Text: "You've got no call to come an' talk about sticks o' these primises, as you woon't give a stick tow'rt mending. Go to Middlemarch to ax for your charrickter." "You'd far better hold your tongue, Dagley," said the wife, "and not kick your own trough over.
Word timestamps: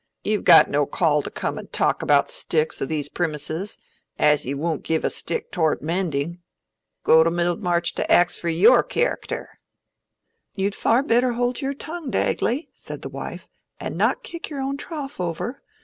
"You've 0.23 0.45
got 0.45 0.67
no 0.67 0.87
call 0.87 1.21
to 1.21 1.29
come 1.29 1.59
an' 1.59 1.67
talk 1.67 2.01
about 2.01 2.27
sticks 2.27 2.81
o' 2.81 2.85
these 2.85 3.07
primises, 3.07 3.77
as 4.17 4.47
you 4.47 4.57
woon't 4.57 4.81
give 4.81 5.05
a 5.05 5.11
stick 5.11 5.51
tow'rt 5.51 5.83
mending. 5.83 6.39
Go 7.03 7.23
to 7.23 7.29
Middlemarch 7.29 7.93
to 7.93 8.11
ax 8.11 8.35
for 8.35 8.49
your 8.49 8.81
charrickter." 8.83 9.59
"You'd 10.55 10.73
far 10.73 11.03
better 11.03 11.33
hold 11.33 11.61
your 11.61 11.75
tongue, 11.75 12.09
Dagley," 12.09 12.69
said 12.71 13.03
the 13.03 13.09
wife, 13.09 13.47
"and 13.79 13.95
not 13.95 14.23
kick 14.23 14.49
your 14.49 14.59
own 14.59 14.75
trough 14.75 15.19
over. 15.19 15.61